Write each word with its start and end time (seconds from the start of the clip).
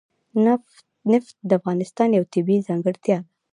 نفت 1.11 1.35
د 1.49 1.51
افغانستان 1.59 2.09
یوه 2.17 2.31
طبیعي 2.33 2.65
ځانګړتیا 2.67 3.17
ده. 3.21 3.25